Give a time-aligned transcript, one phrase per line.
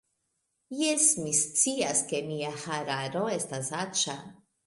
[0.77, 4.19] Jes, mi scias ke mia hararo estas aĉa